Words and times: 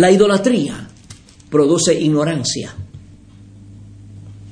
La 0.00 0.10
idolatría 0.10 0.88
produce 1.50 1.92
ignorancia. 1.92 2.74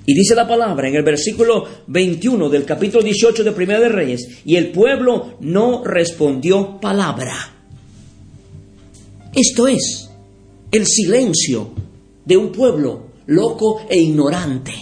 Y 0.05 0.13
dice 0.13 0.35
la 0.35 0.47
palabra 0.47 0.91
en 0.91 0.95
el 0.95 1.03
versículo 1.03 1.67
21 1.87 2.51
del 2.51 2.67
capítulo 2.67 3.03
18 3.03 3.45
de 3.45 3.53
Primera 3.53 3.81
de 3.81 3.89
Reyes, 3.89 4.43
y 4.45 4.57
el 4.57 4.73
pueblo 4.73 5.39
no 5.41 5.83
respondió 5.85 6.79
palabra. 6.79 7.35
Esto 9.35 9.67
es 9.69 10.11
el 10.71 10.87
silencio 10.87 11.71
de 12.27 12.37
un 12.37 12.53
pueblo 12.53 13.13
loco 13.25 13.87
e 13.89 13.97
ignorante. 13.97 14.75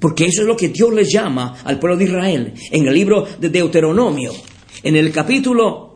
Porque 0.00 0.24
eso 0.24 0.40
es 0.40 0.48
lo 0.48 0.56
que 0.56 0.70
Dios 0.70 0.92
les 0.92 1.08
llama 1.08 1.56
al 1.62 1.78
pueblo 1.78 1.96
de 1.96 2.04
Israel 2.06 2.52
en 2.72 2.88
el 2.88 2.94
libro 2.94 3.24
de 3.38 3.48
Deuteronomio, 3.48 4.32
en 4.82 4.96
el 4.96 5.12
capítulo 5.12 5.89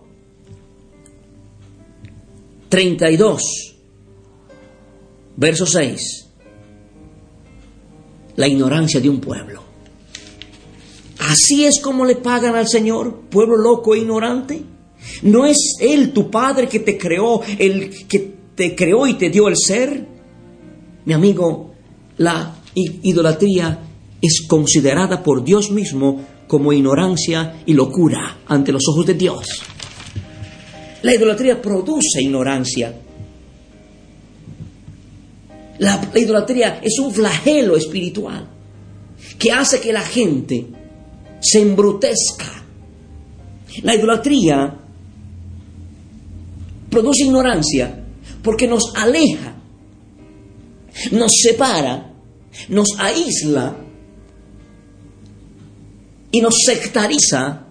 32, 2.75 3.77
verso 5.37 5.65
6 5.65 6.27
la 8.35 8.49
ignorancia 8.49 9.01
de 9.01 9.09
un 9.09 9.21
pueblo. 9.21 9.63
Así 11.21 11.67
es 11.67 11.81
como 11.81 12.05
le 12.05 12.17
pagan 12.17 12.57
al 12.57 12.67
Señor, 12.67 13.21
pueblo 13.31 13.57
loco 13.57 13.95
e 13.95 13.99
ignorante. 13.99 14.61
¿No 15.23 15.47
es 15.47 15.77
Él 15.79 16.13
tu 16.13 16.29
Padre 16.33 16.69
que 16.69 16.81
te 16.81 16.99
creó, 16.99 17.43
el 17.61 18.09
que 18.09 18.35
te 18.57 18.75
creó 18.75 19.07
y 19.07 19.15
te 19.15 19.31
dio 19.31 19.47
el 19.47 19.55
ser? 19.57 20.09
Mi 21.05 21.13
amigo, 21.13 21.75
la 22.17 22.57
idolatría 22.75 23.79
es 24.21 24.49
considerada 24.49 25.23
por 25.23 25.45
Dios 25.45 25.71
mismo 25.71 26.25
como 26.49 26.73
ignorancia 26.73 27.63
y 27.67 27.75
locura 27.75 28.41
ante 28.49 28.73
los 28.73 28.83
ojos 28.89 29.07
de 29.07 29.15
Dios. 29.15 29.47
La 31.05 31.15
idolatría 31.15 31.61
produce 31.61 32.23
ignorancia, 32.23 32.95
la, 35.79 36.11
la, 36.15 36.19
idolatría 36.19 36.81
es 36.83 36.99
un 36.99 37.13
flagelo 37.13 37.77
espiritual 37.77 38.49
que 39.39 39.53
hace 39.53 39.83
que 39.83 39.93
la 39.93 40.01
gente 40.01 40.65
se 41.41 41.61
embrutezca. 41.61 42.65
La 43.83 43.95
idolatría 43.95 44.79
produce 46.89 47.25
ignorancia 47.25 48.03
porque 48.43 48.67
nos 48.67 48.95
aleja, 48.97 49.57
nos 51.13 51.33
separa, 51.43 52.15
nos 52.71 52.89
aísla 52.99 53.77
y 56.31 56.41
nos 56.41 56.55
sectariza 56.65 57.67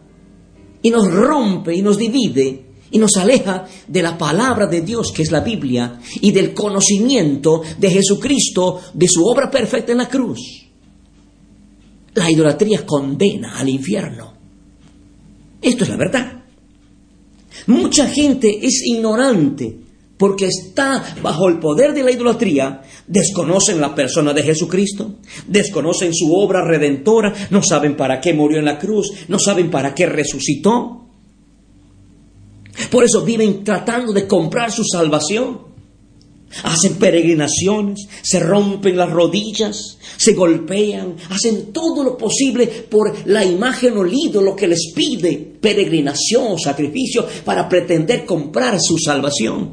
y 0.84 0.92
nos 0.92 1.12
rompe 1.12 1.74
y 1.74 1.82
nos 1.82 1.98
divide 1.98 2.73
y 2.94 3.00
nos 3.00 3.18
aleja 3.18 3.66
de 3.88 4.04
la 4.04 4.18
palabra 4.18 4.68
de 4.68 4.82
Dios 4.82 5.12
que 5.12 5.24
es 5.24 5.32
la 5.32 5.40
Biblia 5.42 6.00
y 6.22 6.32
del 6.32 6.54
conocimiento 6.54 7.64
de 7.78 7.90
Jesucristo, 7.90 8.80
de 8.94 9.08
su 9.08 9.26
obra 9.26 9.50
perfecta 9.50 9.92
en 9.92 9.98
la 9.98 10.08
cruz. 10.08 10.40
La 12.14 12.30
idolatría 12.30 12.86
condena 12.86 13.58
al 13.58 13.68
infierno. 13.68 14.34
Esto 15.60 15.84
es 15.86 15.90
la 15.90 15.98
verdad. 15.98 16.44
Mucha 17.66 18.08
gente 18.08 18.60
es 18.62 18.84
ignorante 18.86 19.80
porque 20.16 20.46
está 20.46 21.16
bajo 21.24 21.50
el 21.50 21.58
poder 21.58 21.94
de 21.94 22.04
la 22.04 22.12
idolatría, 22.12 22.82
desconocen 23.08 23.82
la 23.82 23.96
persona 23.96 24.34
de 24.34 24.44
Jesucristo, 24.44 25.16
desconocen 25.48 26.14
su 26.14 26.32
obra 26.32 26.64
redentora, 26.64 27.34
no 27.50 27.64
saben 27.64 27.98
para 27.98 28.22
qué 28.22 28.36
murió 28.36 28.60
en 28.60 28.66
la 28.66 28.78
cruz, 28.78 29.12
no 29.30 29.40
saben 29.40 29.72
para 29.72 29.96
qué 29.96 30.06
resucitó. 30.06 31.03
Por 32.90 33.04
eso 33.04 33.22
viven 33.24 33.64
tratando 33.64 34.14
de 34.14 34.28
comprar 34.28 34.72
su 34.72 34.84
salvación. 34.84 35.74
Hacen 36.64 36.96
peregrinaciones, 36.96 38.08
se 38.22 38.40
rompen 38.40 38.96
las 38.96 39.10
rodillas, 39.10 39.98
se 40.18 40.34
golpean, 40.34 41.16
hacen 41.30 41.74
todo 41.74 42.04
lo 42.04 42.16
posible 42.16 42.68
por 42.68 43.28
la 43.28 43.44
imagen 43.44 43.98
o 43.98 44.04
el 44.04 44.14
ídolo 44.14 44.56
que 44.56 44.68
les 44.68 44.92
pide 44.94 45.36
peregrinación, 45.60 46.60
sacrificio, 46.60 47.26
para 47.44 47.68
pretender 47.68 48.24
comprar 48.24 48.80
su 48.80 49.00
salvación. 49.00 49.72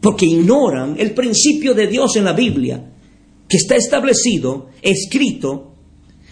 Porque 0.00 0.26
ignoran 0.26 0.94
el 0.96 1.12
principio 1.12 1.74
de 1.74 1.88
Dios 1.88 2.14
en 2.14 2.24
la 2.24 2.34
Biblia, 2.34 2.92
que 3.48 3.56
está 3.56 3.74
establecido, 3.74 4.68
escrito, 4.80 5.72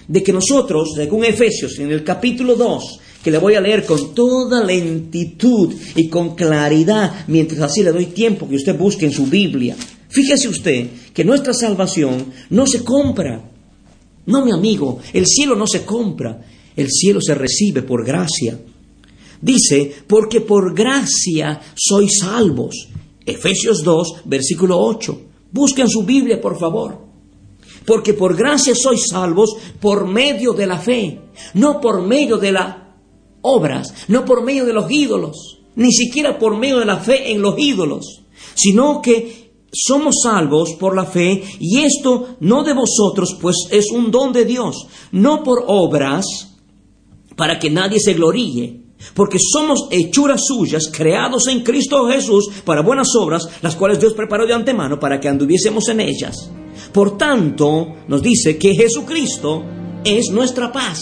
de 0.07 0.23
que 0.23 0.33
nosotros, 0.33 0.93
según 0.95 1.25
Efesios 1.25 1.79
en 1.81 1.91
el 1.91 2.05
capítulo 2.05 2.55
2, 2.55 3.01
que 3.23 3.31
le 3.31 3.39
voy 3.39 3.55
a 3.55 3.61
leer 3.61 3.85
con 3.85 4.15
toda 4.15 4.65
lentitud 4.65 5.73
y 5.95 6.09
con 6.09 6.35
claridad, 6.35 7.25
mientras 7.29 7.61
así 7.61 7.83
le 7.83 7.93
doy 7.93 8.07
tiempo 8.07 8.49
que 8.49 8.57
usted 8.57 8.77
busque 8.77 9.07
en 9.07 9.13
su 9.13 9.27
Biblia. 9.27 9.77
Fíjese 10.09 10.49
usted 10.49 10.89
que 11.15 11.25
nuestra 11.25 11.55
salvación 11.55 12.33
no 12.51 12.67
se 12.67 12.85
compra. 12.85 13.49
No, 14.27 14.45
mi 14.45 14.53
amigo, 14.53 14.99
el 15.13 15.27
cielo 15.27 15.55
no 15.57 15.67
se 15.67 15.85
compra, 15.85 16.45
el 16.77 16.89
cielo 16.91 17.21
se 17.21 17.35
recibe 17.35 17.83
por 17.83 18.05
gracia. 18.05 18.59
Dice, 19.41 19.93
porque 20.07 20.41
por 20.41 20.75
gracia 20.75 21.61
sois 21.75 22.19
salvos. 22.21 22.89
Efesios 23.25 23.83
2, 23.83 24.23
versículo 24.25 24.79
8. 24.79 25.21
Busquen 25.51 25.89
su 25.89 26.05
Biblia, 26.05 26.41
por 26.41 26.59
favor. 26.59 26.99
Porque 27.85 28.15
por 28.15 28.37
gracia 28.37 28.75
sois 28.75 29.09
salvos 29.09 29.57
por 29.81 30.07
medio 30.07 30.53
de 30.53 30.67
la 30.67 30.79
fe, 30.79 31.19
no 31.55 31.81
por 31.81 32.03
medio 32.03 32.37
de 32.37 32.53
la 32.53 32.82
obras, 33.43 34.07
no 34.09 34.25
por 34.25 34.43
medio 34.43 34.65
de 34.65 34.73
los 34.73 34.91
ídolos, 34.91 35.61
ni 35.77 35.93
siquiera 35.93 36.39
por 36.39 36.57
medio 36.57 36.79
de 36.79 36.87
la 36.87 36.99
fe 36.99 37.33
en 37.33 37.43
los 37.43 37.59
ídolos, 37.59 38.23
sino 38.55 39.01
que 39.03 39.43
somos 39.73 40.17
salvos 40.23 40.75
por 40.79 40.95
la 40.95 41.07
fe 41.07 41.43
y 41.59 41.81
esto 41.81 42.37
no 42.41 42.63
de 42.63 42.75
vosotros, 42.75 43.37
pues 43.41 43.57
es 43.71 43.91
un 43.91 44.11
don 44.11 44.33
de 44.33 44.45
Dios, 44.45 44.87
no 45.13 45.43
por 45.43 45.65
obras 45.67 46.27
para 47.37 47.59
que 47.59 47.71
nadie 47.71 47.99
se 47.99 48.13
gloríe, 48.13 48.83
porque 49.15 49.39
somos 49.41 49.89
hechuras 49.91 50.43
suyas, 50.47 50.91
creados 50.93 51.49
en 51.49 51.63
Cristo 51.63 52.07
Jesús 52.07 52.51
para 52.65 52.83
buenas 52.83 53.09
obras, 53.19 53.49
las 53.63 53.75
cuales 53.75 53.99
Dios 53.99 54.13
preparó 54.13 54.47
de 54.47 54.53
antemano 54.53 55.01
para 55.01 55.19
que 55.19 55.29
anduviésemos 55.29 55.89
en 55.89 56.01
ellas. 56.01 56.51
Por 56.93 57.17
tanto, 57.17 57.95
nos 58.09 58.23
dice 58.23 58.59
que 58.59 58.75
Jesucristo 58.75 59.65
es 60.05 60.31
nuestra 60.31 60.71
paz, 60.71 61.01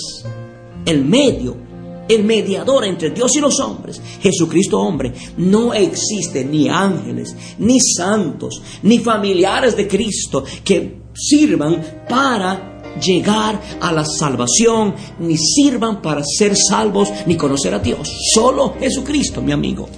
el 0.87 1.05
medio 1.05 1.70
el 2.15 2.25
mediador 2.25 2.85
entre 2.85 3.11
Dios 3.11 3.37
y 3.37 3.41
los 3.41 3.61
hombres, 3.61 4.01
Jesucristo 4.21 4.79
hombre, 4.79 5.13
no 5.37 5.73
existe 5.73 6.45
ni 6.45 6.69
ángeles, 6.69 7.35
ni 7.59 7.79
santos, 7.81 8.61
ni 8.83 8.99
familiares 8.99 9.77
de 9.77 9.87
Cristo 9.87 10.45
que 10.65 11.01
sirvan 11.15 12.05
para 12.09 12.71
llegar 13.01 13.61
a 13.81 13.93
la 13.93 14.05
salvación, 14.05 14.95
ni 15.21 15.37
sirvan 15.37 16.03
para 16.03 16.23
ser 16.25 16.55
salvos, 16.57 17.11
ni 17.27 17.37
conocer 17.37 17.75
a 17.75 17.79
Dios. 17.79 18.11
Solo 18.35 18.75
Jesucristo, 18.79 19.41
mi 19.43 19.53
amigo. 19.53 19.89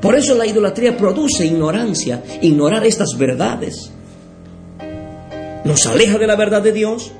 Por 0.00 0.14
eso 0.14 0.34
la 0.34 0.46
idolatría 0.46 0.96
produce 0.96 1.44
ignorancia, 1.44 2.22
ignorar 2.40 2.86
estas 2.86 3.10
verdades. 3.18 3.90
Nos 5.64 5.86
aleja 5.86 6.16
de 6.16 6.26
la 6.26 6.36
verdad 6.36 6.62
de 6.62 6.72
Dios, 6.72 7.12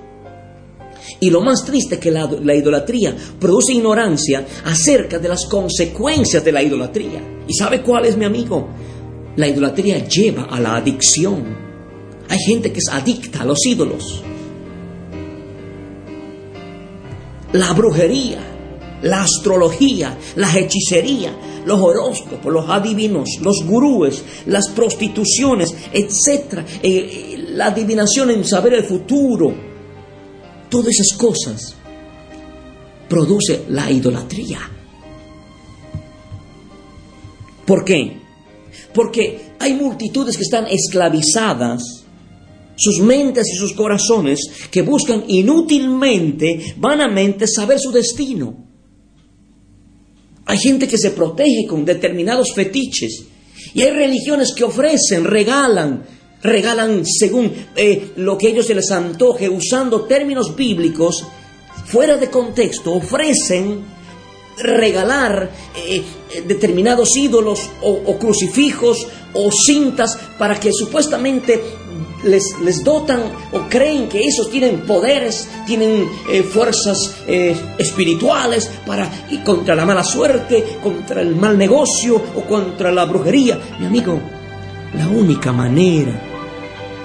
y 1.19 1.31
lo 1.31 1.41
más 1.41 1.65
triste 1.65 1.97
es 1.97 2.01
que 2.01 2.11
la, 2.11 2.31
la, 2.43 2.55
idolatría 2.55 3.17
produce 3.39 3.73
ignorancia 3.73 4.47
acerca 4.65 5.19
de 5.19 5.29
las 5.29 5.47
consecuencias 5.47 6.45
de 6.45 6.53
la 6.53 6.63
idolatría. 6.63 7.43
¿Y 7.49 7.55
sabe 7.55 7.83
cuál 7.83 8.05
es, 8.07 8.17
mi 8.17 8.25
amigo? 8.25 8.69
La 9.37 9.49
idolatría 9.49 10.07
lleva 10.07 10.45
a 10.45 10.61
la 10.61 10.77
adicción. 10.77 11.45
Hay 12.29 12.39
gente 12.39 12.73
que 12.73 12.79
es 12.79 12.89
adicta 12.91 13.41
a 13.41 13.45
los 13.45 13.65
ídolos. 13.67 14.23
La 17.53 17.73
brujería, 17.73 18.39
la 19.03 19.23
astrología, 19.23 20.17
la 20.37 20.57
hechicería, 20.57 21.35
los 21.65 21.81
horóscopos, 21.81 22.53
los 22.53 22.69
adivinos, 22.69 23.29
los 23.43 23.65
gurúes, 23.65 24.23
las 24.47 24.69
prostituciones, 24.71 25.75
etc. 25.93 26.61
Eh, 26.83 27.47
la 27.51 27.67
adivinación 27.67 28.31
en 28.31 28.45
saber 28.45 28.75
el 28.75 28.85
futuro 28.85 29.70
todas 30.71 30.95
esas 30.95 31.19
cosas 31.19 31.75
produce 33.09 33.65
la 33.69 33.91
idolatría. 33.91 34.61
¿Por 37.67 37.85
qué? 37.85 38.21
Porque 38.95 39.55
hay 39.59 39.75
multitudes 39.75 40.37
que 40.37 40.43
están 40.43 40.67
esclavizadas, 40.67 41.83
sus 42.77 43.01
mentes 43.01 43.47
y 43.53 43.57
sus 43.57 43.75
corazones, 43.75 44.41
que 44.71 44.83
buscan 44.83 45.25
inútilmente, 45.29 46.75
vanamente, 46.79 47.47
saber 47.47 47.79
su 47.79 47.93
destino. 47.93 48.67
Hay 50.47 50.59
gente 50.59 50.89
que 50.89 50.99
se 50.99 51.11
protege 51.11 51.67
con 51.69 51.85
determinados 51.85 52.53
fetiches 52.55 53.25
y 53.75 53.83
hay 53.83 53.91
religiones 53.91 54.53
que 54.53 54.65
ofrecen, 54.65 55.25
regalan, 55.25 56.05
regalan 56.43 57.05
según 57.05 57.53
eh, 57.77 58.13
lo 58.17 58.39
que 58.39 58.49
ellos 58.49 58.67
se 58.67 58.75
les 58.75 58.91
antoje, 58.91 59.49
usando 59.49 60.03
términos 60.03 60.55
bíblicos 60.57 61.27
fuera 61.87 62.17
de 62.17 62.31
contexto, 62.31 62.93
ofrecen 62.95 64.01
regalar 64.59 65.51
eh, 65.75 66.03
eh, 66.33 66.43
determinados 66.47 67.17
ídolos 67.17 67.71
o, 67.83 68.19
crucifijos 68.19 69.07
o 69.33 69.51
cintas 69.51 70.19
para 70.39 70.59
que 70.61 70.71
supuestamente 70.73 71.63
les, 72.25 72.45
les, 72.63 72.85
dotan 72.85 73.23
o 73.53 73.61
creen 73.69 74.09
que 74.09 74.21
esos 74.21 74.51
tienen 74.51 74.81
poderes, 74.81 75.49
tienen 75.67 76.07
fuerzas 76.53 77.17
espirituales 77.79 78.71
para 78.87 79.11
contra 79.43 79.75
la 79.75 79.87
mala 79.87 80.05
suerte, 80.05 80.77
contra 80.83 81.23
el 81.23 81.35
mal 81.35 81.57
negocio 81.57 82.21
o 82.35 82.43
contra 82.43 82.93
la 82.93 83.07
brujería. 83.07 83.59
Mi 83.79 83.87
amigo, 83.87 84.21
la 84.95 85.09
única 85.09 85.53
manera 85.53 86.30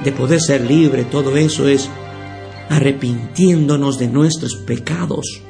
de 0.04 0.12
poder 0.12 0.42
ser 0.42 0.62
libre 0.62 1.06
todo 1.06 1.36
eso 1.38 1.68
es 1.68 1.90
arrepintiéndonos 2.70 3.98
de 4.00 4.08
nuestros 4.08 4.56
pecados 4.56 5.42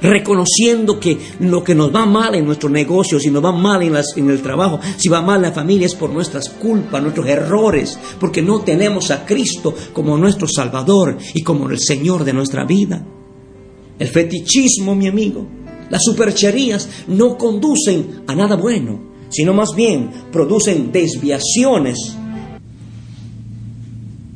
reconociendo 0.00 1.00
que 1.00 1.18
lo 1.40 1.64
que 1.64 1.74
nos 1.74 1.94
va 1.94 2.06
mal 2.06 2.34
en 2.34 2.44
nuestro 2.44 2.68
negocio, 2.68 3.18
si 3.18 3.30
nos 3.30 3.44
va 3.44 3.52
mal 3.52 3.82
en, 3.82 3.94
en, 4.16 4.30
el 4.30 4.42
trabajo, 4.42 4.78
si 4.96 5.08
va 5.08 5.22
mal 5.22 5.36
en 5.36 5.42
la 5.42 5.52
familia 5.52 5.86
es 5.86 5.94
por 5.94 6.10
nuestras 6.10 6.48
culpas, 6.48 7.02
nuestros 7.02 7.26
errores, 7.26 7.98
porque 8.20 8.42
no 8.42 8.60
tenemos 8.60 9.10
a 9.10 9.24
Cristo 9.24 9.74
como 9.92 10.16
nuestro 10.16 10.46
Salvador 10.48 11.16
y 11.34 11.42
como 11.42 11.68
el 11.70 11.78
Señor 11.78 12.24
de 12.24 12.32
nuestra 12.32 12.64
vida. 12.64 13.04
El 13.98 14.08
fetichismo, 14.08 14.94
mi 14.94 15.08
amigo, 15.08 15.46
las 15.88 16.02
supercherías 16.04 16.88
no 17.08 17.38
conducen 17.38 18.22
a 18.26 18.34
nada 18.34 18.56
bueno, 18.56 19.00
sino 19.30 19.54
más 19.54 19.74
bien 19.74 20.10
producen 20.30 20.92
desviaciones. 20.92 22.16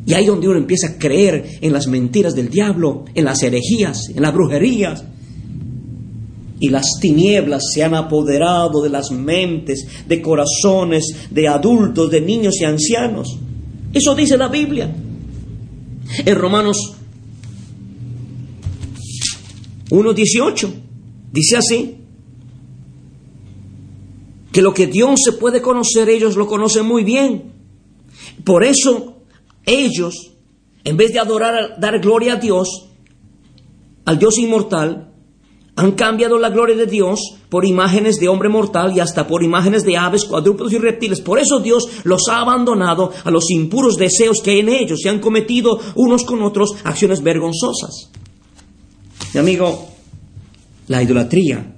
Y 0.07 0.15
ahí 0.15 0.27
donde 0.27 0.49
uno 0.49 0.59
empieza 0.59 0.89
a 0.89 0.99
creer 0.99 1.59
en 1.61 1.73
las 1.73 1.87
mentiras 1.87 2.35
del 2.35 2.49
diablo, 2.49 3.05
en 3.15 3.25
las 3.25 3.43
herejías, 3.43 4.09
en 4.15 4.23
las 4.23 4.33
brujerías, 4.33 5.05
y 6.59 6.69
las 6.69 6.87
tinieblas 7.01 7.63
se 7.73 7.83
han 7.83 7.95
apoderado 7.95 8.83
de 8.83 8.91
las 8.91 9.11
mentes, 9.11 9.87
de 10.07 10.21
corazones, 10.21 11.05
de 11.31 11.49
adultos, 11.49 12.11
de 12.11 12.21
niños 12.21 12.61
y 12.61 12.65
ancianos. 12.65 13.39
Eso 13.93 14.15
dice 14.15 14.37
la 14.37 14.49
Biblia. 14.49 14.95
En 16.25 16.37
Romanos 16.37 16.95
1.18 19.89 20.71
dice 21.33 21.57
así, 21.57 21.97
que 24.53 24.63
lo 24.63 24.75
que 24.75 24.87
Dios 24.87 25.21
se 25.25 25.33
puede 25.33 25.63
conocer, 25.63 26.09
ellos 26.09 26.37
lo 26.37 26.47
conocen 26.47 26.87
muy 26.87 27.05
bien. 27.05 27.53
Por 28.45 28.65
eso 28.65 29.10
ellos, 29.65 30.33
en 30.85 30.97
vez 30.97 31.13
de 31.13 31.21
adorar, 31.21 31.79
dar 31.79 31.99
gloria 32.01 32.35
a 32.35 32.37
Dios, 32.37 32.89
al 34.05 34.19
Dios 34.19 34.39
inmortal, 34.39 35.11
han 35.77 35.93
cambiado 35.93 36.39
la 36.39 36.51
gloria 36.51 36.77
de 36.77 36.87
Dios 36.87 37.21
por 37.49 37.65
imágenes 37.65 38.21
de 38.21 38.29
hombre 38.29 38.49
mortal 38.49 38.95
y 38.95 39.01
hasta 39.01 39.27
por 39.27 39.43
imágenes 39.43 39.83
de 39.85 39.97
aves, 39.97 40.25
cuadrúpedos 40.25 40.73
y 40.73 40.79
reptiles. 40.79 41.21
Por 41.21 41.39
eso 41.39 41.61
Dios 41.61 41.89
los 42.05 42.29
ha 42.29 42.41
abandonado 42.41 43.13
a 43.25 43.31
los 43.31 43.51
impuros 43.51 43.97
deseos 43.97 44.43
que 44.43 44.51
hay 44.51 44.59
en 44.61 44.69
ellos 44.69 45.01
y 45.05 45.09
han 45.09 45.21
cometido 45.21 45.81
unos 45.95 46.25
con 46.25 46.43
otros 46.43 46.75
acciones 46.85 47.23
vergonzosas. 47.23 48.11
Mi 49.33 49.41
amigo, 49.41 49.89
la 50.89 51.03
idolatría 51.03 51.77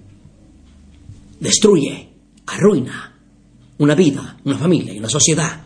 destruye, 1.38 2.08
arruina 2.46 3.18
una 3.78 3.94
vida, 3.94 4.38
una 4.44 4.58
familia 4.58 4.94
y 4.94 4.98
una 4.98 5.10
sociedad. 5.10 5.60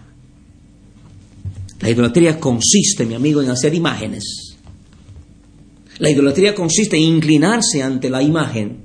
La 1.81 1.90
idolatría 1.90 2.40
consiste, 2.40 3.05
mi 3.06 3.14
amigo, 3.14 3.43
en 3.43 3.50
hacer 3.50 3.75
imágenes 3.75 4.46
la 5.99 6.11
idolatría 6.11 6.55
consiste 6.55 6.96
en 6.96 7.02
inclinarse 7.02 7.82
ante 7.82 8.11
la 8.11 8.23
imagen. 8.23 8.84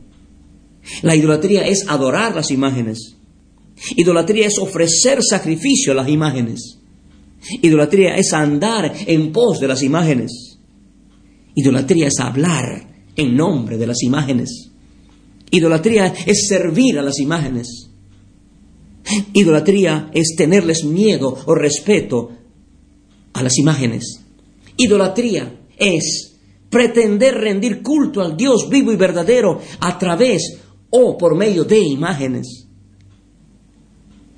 La 1.02 1.16
idolatría 1.16 1.68
es 1.68 1.88
adorar 1.88 2.36
las 2.36 2.52
imágenes. 2.52 3.16
Idolatría 3.96 4.48
es 4.48 4.58
ofrecer 4.60 5.20
sacrificio 5.22 5.92
a 5.92 5.96
las 5.96 6.10
imágenes. 6.10 6.80
Idolatría 7.62 8.16
es 8.16 8.34
andar 8.34 8.94
en 9.08 9.32
pos 9.32 9.60
de 9.60 9.68
las 9.68 9.84
imágenes. 9.84 10.60
Idolatría 11.56 12.08
es 12.08 12.20
hablar 12.20 12.88
en 13.16 13.36
nombre 13.36 13.78
de 13.78 13.88
las 13.88 14.02
imágenes. 14.04 14.70
Idolatría 15.50 16.14
es 16.26 16.48
servir 16.48 16.98
a 16.98 17.02
las 17.02 17.20
imágenes. 17.20 17.90
Idolatría 19.34 20.10
es 20.14 20.36
tenerles 20.38 20.86
miedo 20.86 21.38
o 21.46 21.56
respeto 21.56 22.32
las 23.44 23.58
imágenes. 23.58 24.22
Idolatría 24.78 25.62
es 25.78 26.38
pretender 26.70 27.36
rendir 27.36 27.82
culto 27.82 28.22
al 28.22 28.38
Dios 28.38 28.70
vivo 28.70 28.92
y 28.92 28.96
verdadero 28.96 29.60
a 29.80 30.00
través 30.00 30.60
o 30.90 31.18
por 31.18 31.36
medio 31.36 31.64
de 31.64 31.80
imágenes. 31.80 32.68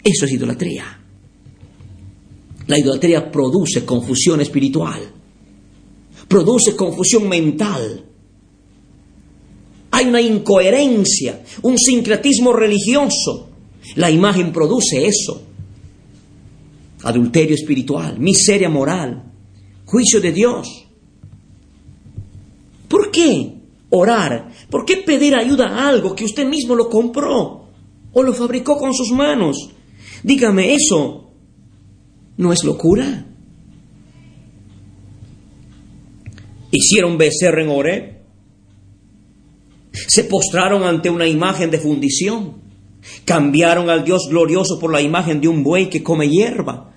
Eso 0.03 0.25
es 0.25 0.31
idolatría. 0.31 0.99
La 2.67 2.79
idolatría 2.79 3.31
produce 3.31 3.85
confusión 3.85 4.41
espiritual, 4.41 5.01
produce 6.27 6.75
confusión 6.75 7.27
mental. 7.27 8.05
Hay 9.91 10.07
una 10.07 10.21
incoherencia, 10.21 11.43
un 11.61 11.77
sincretismo 11.77 12.51
religioso. 12.51 13.49
La 13.95 14.09
imagen 14.09 14.51
produce 14.51 15.05
eso. 15.05 15.52
Adulterio 17.03 17.55
espiritual, 17.55 18.19
miseria 18.19 18.69
moral, 18.69 19.23
juicio 19.85 20.21
de 20.21 20.31
Dios. 20.31 20.87
¿Por 22.87 23.11
qué 23.11 23.55
orar? 23.89 24.51
¿Por 24.69 24.85
qué 24.85 24.97
pedir 24.97 25.35
ayuda 25.35 25.67
a 25.67 25.89
algo 25.89 26.15
que 26.15 26.25
usted 26.25 26.47
mismo 26.47 26.75
lo 26.75 26.89
compró 26.89 27.69
o 28.11 28.23
lo 28.23 28.33
fabricó 28.33 28.77
con 28.77 28.93
sus 28.93 29.11
manos? 29.11 29.69
Dígame, 30.23 30.73
¿eso 30.73 31.31
no 32.37 32.53
es 32.53 32.63
locura? 32.63 33.25
Hicieron 36.71 37.17
becerro 37.17 37.61
en 37.61 37.69
Oré. 37.69 38.23
Se 39.91 40.23
postraron 40.23 40.83
ante 40.83 41.09
una 41.09 41.27
imagen 41.27 41.69
de 41.69 41.77
fundición. 41.77 42.63
Cambiaron 43.25 43.89
al 43.89 44.03
Dios 44.03 44.27
glorioso 44.29 44.79
por 44.79 44.91
la 44.91 45.01
imagen 45.01 45.39
de 45.39 45.47
un 45.47 45.61
buey 45.61 45.89
que 45.89 46.01
come 46.01 46.29
hierba. 46.29 46.92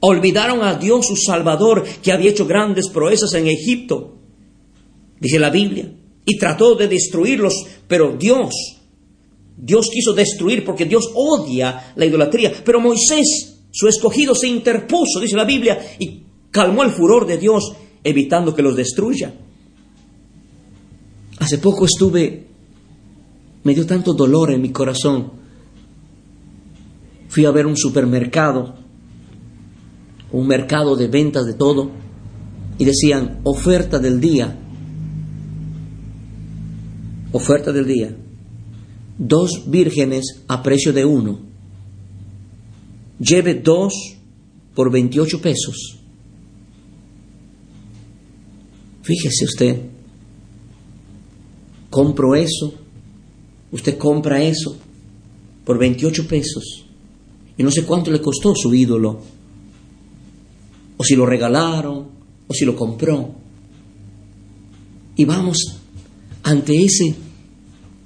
Olvidaron 0.00 0.62
a 0.62 0.74
Dios 0.74 1.06
su 1.06 1.16
Salvador 1.16 1.84
que 2.02 2.12
había 2.12 2.30
hecho 2.30 2.46
grandes 2.46 2.88
proezas 2.88 3.32
en 3.34 3.46
Egipto 3.46 4.20
dice 5.20 5.38
la 5.38 5.50
Biblia, 5.50 5.92
y 6.24 6.38
trató 6.38 6.74
de 6.74 6.88
destruirlos, 6.88 7.54
pero 7.86 8.16
Dios, 8.16 8.54
Dios 9.56 9.88
quiso 9.92 10.14
destruir 10.14 10.64
porque 10.64 10.86
Dios 10.86 11.10
odia 11.14 11.92
la 11.94 12.06
idolatría, 12.06 12.52
pero 12.64 12.80
Moisés, 12.80 13.58
su 13.70 13.86
escogido, 13.86 14.34
se 14.34 14.48
interpuso, 14.48 15.20
dice 15.20 15.36
la 15.36 15.44
Biblia, 15.44 15.78
y 15.98 16.22
calmó 16.50 16.82
el 16.82 16.90
furor 16.90 17.26
de 17.26 17.38
Dios, 17.38 17.72
evitando 18.02 18.54
que 18.54 18.62
los 18.62 18.74
destruya. 18.74 19.34
Hace 21.38 21.58
poco 21.58 21.84
estuve, 21.84 22.46
me 23.62 23.74
dio 23.74 23.86
tanto 23.86 24.14
dolor 24.14 24.52
en 24.52 24.62
mi 24.62 24.70
corazón. 24.70 25.32
Fui 27.28 27.44
a 27.44 27.50
ver 27.50 27.66
un 27.66 27.76
supermercado, 27.76 28.74
un 30.32 30.46
mercado 30.46 30.96
de 30.96 31.08
ventas 31.08 31.46
de 31.46 31.54
todo, 31.54 31.90
y 32.78 32.84
decían, 32.84 33.40
oferta 33.44 33.98
del 33.98 34.20
día, 34.20 34.56
Oferta 37.32 37.72
del 37.72 37.86
día. 37.86 38.16
Dos 39.18 39.64
vírgenes 39.66 40.42
a 40.48 40.62
precio 40.62 40.92
de 40.92 41.04
uno. 41.04 41.38
Lleve 43.18 43.54
dos 43.54 43.92
por 44.74 44.90
28 44.90 45.40
pesos. 45.40 45.98
Fíjese 49.02 49.44
usted. 49.44 49.80
Compro 51.88 52.34
eso. 52.34 52.74
Usted 53.70 53.96
compra 53.96 54.42
eso 54.42 54.76
por 55.64 55.78
28 55.78 56.26
pesos. 56.26 56.86
Y 57.56 57.62
no 57.62 57.70
sé 57.70 57.84
cuánto 57.84 58.10
le 58.10 58.20
costó 58.20 58.54
su 58.56 58.74
ídolo. 58.74 59.20
O 61.00 61.02
si 61.02 61.16
lo 61.16 61.24
regalaron, 61.24 62.08
o 62.46 62.52
si 62.52 62.66
lo 62.66 62.76
compró. 62.76 63.34
y 65.16 65.24
vamos 65.24 65.56
ante 66.42 66.84
ese 66.84 67.14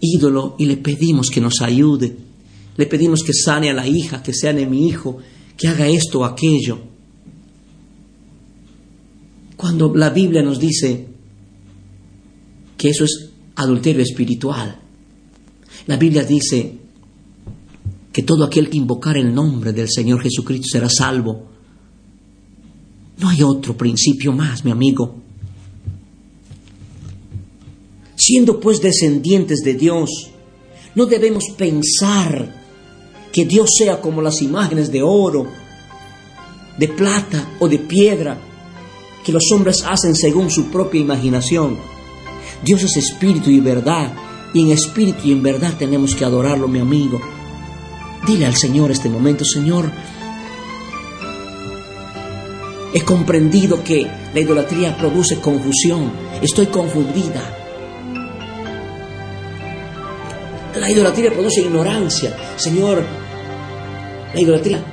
ídolo 0.01 0.55
y 0.59 0.67
le 0.67 0.77
pedimos 0.77 1.29
que 1.29 1.41
nos 1.41 1.61
ayude. 1.61 2.17
Le 2.77 2.87
pedimos 2.87 3.25
que 3.25 3.33
sane 3.33 3.69
a 3.71 3.75
la 3.75 3.87
hija, 3.89 4.23
que 4.23 4.33
sane 4.33 4.63
a 4.63 4.69
mi 4.69 4.87
hijo, 4.87 5.19
que 5.57 5.67
haga 5.67 5.89
esto 5.89 6.21
o 6.21 6.25
aquello. 6.25 6.79
Cuando 9.57 9.93
la 9.95 10.11
Biblia 10.11 10.43
nos 10.43 10.61
dice 10.61 11.09
que 12.77 12.91
eso 12.91 13.05
es 13.05 13.31
adulterio 13.57 14.03
espiritual, 14.03 14.81
la 15.89 15.97
Biblia 15.97 16.23
dice 16.23 16.79
que 18.13 18.23
todo 18.23 18.45
aquel 18.45 18.71
que 18.71 18.79
invocar 18.79 19.17
el 19.17 19.35
nombre 19.35 19.73
del 19.73 19.89
Señor 19.91 20.21
Jesucristo 20.23 20.69
será 20.71 20.89
salvo. 20.89 21.54
No 23.19 23.29
hay 23.29 23.43
otro 23.43 23.77
principio 23.77 24.33
más, 24.33 24.65
mi 24.65 24.71
amigo. 24.71 25.15
Siendo 28.17 28.61
pues 28.61 28.81
descendientes 28.81 29.61
de 29.65 29.75
Dios, 29.75 30.31
no 30.95 31.07
debemos 31.07 31.45
pensar 31.57 32.63
que 33.33 33.45
Dios 33.45 33.71
sea 33.77 34.01
como 34.01 34.23
las 34.23 34.41
imágenes 34.43 34.91
de 34.93 35.03
oro, 35.03 35.47
de 36.79 36.89
plata 36.89 37.57
o 37.61 37.69
de 37.69 37.79
piedra 37.79 38.39
que 39.25 39.33
los 39.33 39.51
hombres 39.53 39.83
hacen 39.85 40.15
según 40.15 40.51
su 40.51 40.67
propia 40.67 41.01
imaginación. 41.01 41.79
Dios 42.65 42.83
es 42.85 42.97
espíritu 42.97 43.51
y 43.51 43.61
verdad, 43.61 44.13
y 44.53 44.63
en 44.63 44.71
espíritu 44.71 45.21
y 45.25 45.33
en 45.33 45.43
verdad 45.43 45.75
tenemos 45.79 46.15
que 46.15 46.25
adorarlo, 46.25 46.69
mi 46.69 46.79
amigo. 46.79 47.21
Dile 48.27 48.47
al 48.47 48.55
Señor 48.55 48.91
este 48.91 49.09
momento, 49.09 49.45
Señor, 49.45 49.91
he 52.95 53.01
comprendido 53.01 53.83
que 53.83 54.07
la 54.33 54.41
idolatría 54.41 54.97
produce 54.97 55.41
confusión, 55.41 56.13
estoy 56.41 56.67
confundida. 56.67 57.43
La 60.79 60.89
idolatría 60.89 61.33
produce 61.33 61.63
ignorancia. 61.63 62.37
Señor, 62.57 63.05
la 64.33 64.41
idolatría 64.41 64.85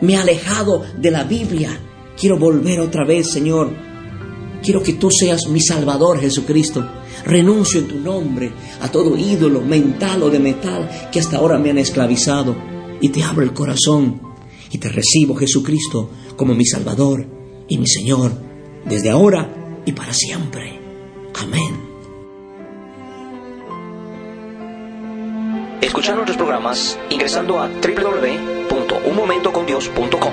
me 0.00 0.16
ha 0.16 0.22
alejado 0.22 0.82
de 0.98 1.10
la 1.12 1.22
Biblia. 1.22 1.78
Quiero 2.18 2.38
volver 2.38 2.80
otra 2.80 3.04
vez, 3.06 3.30
Señor. 3.30 3.70
Quiero 4.60 4.82
que 4.82 4.94
tú 4.94 5.08
seas 5.08 5.46
mi 5.46 5.60
Salvador, 5.60 6.20
Jesucristo. 6.20 6.84
Renuncio 7.24 7.80
en 7.80 7.86
tu 7.86 8.00
nombre 8.00 8.52
a 8.80 8.90
todo 8.90 9.16
ídolo 9.16 9.60
mental 9.60 10.24
o 10.24 10.30
de 10.30 10.40
metal 10.40 10.90
que 11.12 11.20
hasta 11.20 11.36
ahora 11.36 11.56
me 11.58 11.70
han 11.70 11.78
esclavizado. 11.78 12.56
Y 13.00 13.10
te 13.10 13.22
abro 13.22 13.44
el 13.44 13.52
corazón 13.52 14.20
y 14.72 14.78
te 14.78 14.88
recibo, 14.88 15.36
Jesucristo, 15.36 16.10
como 16.36 16.54
mi 16.54 16.64
Salvador 16.64 17.26
y 17.68 17.78
mi 17.78 17.86
Señor, 17.86 18.32
desde 18.84 19.10
ahora 19.10 19.48
y 19.84 19.92
para 19.92 20.12
siempre. 20.12 20.80
Amén. 21.40 21.92
Escuchar 25.80 26.14
nuestros 26.14 26.36
programas 26.36 26.98
ingresando 27.10 27.60
a 27.60 27.68
www.unmomentocondios.com. 27.68 30.32